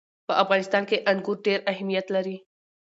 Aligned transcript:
په 0.27 0.33
افغانستان 0.43 0.83
کې 0.89 1.03
انګور 1.11 1.37
ډېر 1.45 1.59
اهمیت 1.71 2.05
لري. 2.15 2.37